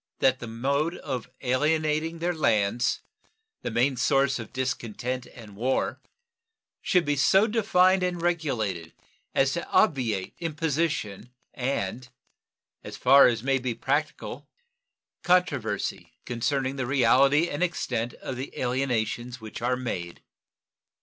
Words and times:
That 0.17 0.39
the 0.39 0.47
mode 0.47 0.97
of 0.97 1.29
alienating 1.41 2.17
their 2.17 2.33
lands, 2.33 3.01
the 3.61 3.69
main 3.69 3.95
source 3.97 4.39
of 4.39 4.51
discontent 4.51 5.27
and 5.27 5.55
war, 5.55 6.01
should 6.81 7.05
be 7.05 7.15
so 7.15 7.45
defined 7.45 8.01
and 8.01 8.19
regulated 8.19 8.93
as 9.35 9.53
to 9.53 9.69
obviate 9.69 10.33
imposition 10.39 11.29
and 11.53 12.09
as 12.83 12.97
far 12.97 13.27
as 13.27 13.43
may 13.43 13.59
be 13.59 13.75
practicable 13.75 14.49
controversy 15.21 16.11
concerning 16.25 16.77
the 16.77 16.87
reality 16.87 17.47
and 17.47 17.61
extent 17.61 18.15
of 18.15 18.37
the 18.37 18.57
alienations 18.59 19.39
which 19.39 19.61
are 19.61 19.77
made. 19.77 20.23